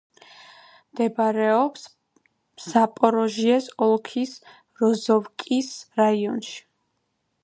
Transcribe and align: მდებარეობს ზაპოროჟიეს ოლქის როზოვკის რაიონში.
მდებარეობს 0.93 1.83
ზაპოროჟიეს 2.69 3.67
ოლქის 3.89 4.33
როზოვკის 4.81 5.71
რაიონში. 6.03 6.57